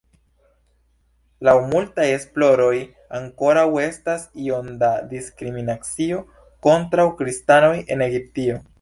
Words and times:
Laŭ 1.47 1.53
multaj 1.73 2.07
esploroj, 2.13 2.71
ankoraŭ 3.19 3.67
restas 3.75 4.25
iom 4.47 4.75
da 4.83 4.91
diskriminacio 5.15 6.27
kontraŭ 6.69 7.11
kristanoj 7.23 7.75
en 7.87 8.07
Egiptio. 8.13 8.63